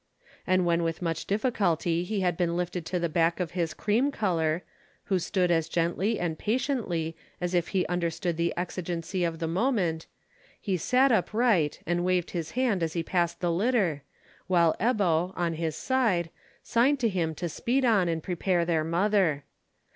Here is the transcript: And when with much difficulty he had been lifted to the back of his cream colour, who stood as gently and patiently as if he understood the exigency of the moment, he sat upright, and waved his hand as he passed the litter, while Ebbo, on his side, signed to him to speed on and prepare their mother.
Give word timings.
And 0.47 0.65
when 0.65 0.81
with 0.81 1.03
much 1.03 1.27
difficulty 1.27 2.03
he 2.03 2.21
had 2.21 2.35
been 2.35 2.57
lifted 2.57 2.87
to 2.87 2.97
the 2.97 3.07
back 3.07 3.39
of 3.39 3.51
his 3.51 3.75
cream 3.75 4.11
colour, 4.11 4.63
who 5.03 5.19
stood 5.19 5.51
as 5.51 5.69
gently 5.69 6.17
and 6.19 6.39
patiently 6.39 7.15
as 7.39 7.53
if 7.53 7.67
he 7.67 7.85
understood 7.85 8.35
the 8.35 8.51
exigency 8.57 9.23
of 9.23 9.37
the 9.37 9.47
moment, 9.47 10.07
he 10.59 10.75
sat 10.75 11.11
upright, 11.11 11.81
and 11.85 12.03
waved 12.03 12.31
his 12.31 12.49
hand 12.57 12.81
as 12.81 12.93
he 12.93 13.03
passed 13.03 13.41
the 13.41 13.51
litter, 13.51 14.01
while 14.47 14.75
Ebbo, 14.79 15.33
on 15.35 15.53
his 15.53 15.75
side, 15.75 16.31
signed 16.63 16.99
to 16.99 17.07
him 17.07 17.35
to 17.35 17.47
speed 17.47 17.85
on 17.85 18.09
and 18.09 18.23
prepare 18.23 18.65
their 18.65 18.83
mother. 18.83 19.43